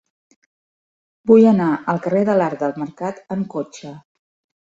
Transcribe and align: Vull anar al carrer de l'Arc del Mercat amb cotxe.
Vull 1.31 1.43
anar 1.49 1.67
al 1.93 2.01
carrer 2.07 2.23
de 2.31 2.37
l'Arc 2.39 2.63
del 2.63 2.73
Mercat 2.85 3.23
amb 3.35 3.47
cotxe. 3.57 3.93